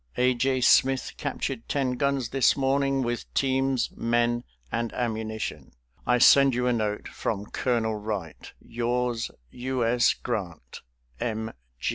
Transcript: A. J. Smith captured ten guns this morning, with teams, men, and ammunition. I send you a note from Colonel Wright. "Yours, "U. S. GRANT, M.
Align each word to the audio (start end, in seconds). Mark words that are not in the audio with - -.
A. 0.17 0.33
J. 0.33 0.61
Smith 0.61 1.11
captured 1.17 1.69
ten 1.69 1.91
guns 1.91 2.29
this 2.29 2.57
morning, 2.57 3.03
with 3.03 3.31
teams, 3.35 3.91
men, 3.95 4.43
and 4.71 4.91
ammunition. 4.93 5.73
I 6.07 6.17
send 6.17 6.55
you 6.55 6.65
a 6.65 6.73
note 6.73 7.07
from 7.07 7.45
Colonel 7.45 7.93
Wright. 7.97 8.51
"Yours, 8.59 9.29
"U. 9.51 9.85
S. 9.85 10.15
GRANT, 10.15 10.81
M. 11.19 11.53